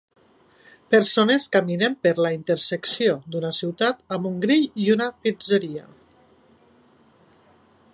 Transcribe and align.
Persones 0.95 1.45
caminen 1.55 1.97
per 2.07 2.13
la 2.27 2.31
intersecció 2.39 3.15
d'una 3.35 3.53
ciutat 3.61 4.03
amb 4.17 4.33
un 4.33 4.43
grill 4.47 4.69
i 4.87 4.91
una 4.99 5.11
pizzeria. 5.27 5.89